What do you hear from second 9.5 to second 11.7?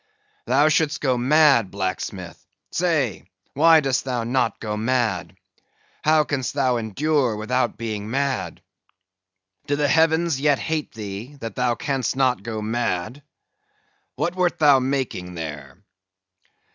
Do the heavens yet hate thee, that